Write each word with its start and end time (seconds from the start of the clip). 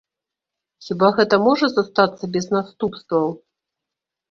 Хіба 0.85 1.09
гэта 1.19 1.35
можа 1.49 1.69
застацца 1.75 2.33
без 2.39 2.51
наступстваў? 2.55 3.31